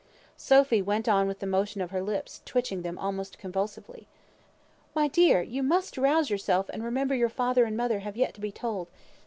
Sophy 0.35 0.81
went 0.81 1.07
on 1.07 1.27
with 1.27 1.37
the 1.37 1.45
motion 1.45 1.79
of 1.79 1.91
her 1.91 2.01
lips, 2.01 2.41
twitching 2.43 2.81
them 2.81 2.97
almost 2.97 3.37
convulsively. 3.37 4.07
"My 4.95 5.07
dear, 5.07 5.43
you 5.43 5.61
must 5.61 5.95
rouse 5.95 6.27
yourself, 6.27 6.69
and 6.73 6.83
remember 6.83 7.13
your 7.13 7.29
father 7.29 7.65
and 7.65 7.77
mother 7.77 7.99
have 7.99 8.17
yet 8.17 8.33
to 8.33 8.41
be 8.41 8.51
told. 8.51 8.87